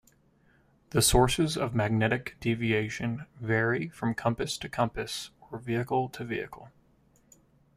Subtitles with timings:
[0.89, 6.71] The sources of magnetic deviation vary from compass to compass or vehicle to vehicle.